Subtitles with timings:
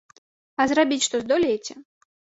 [0.63, 1.73] А зрабіць што здолееце?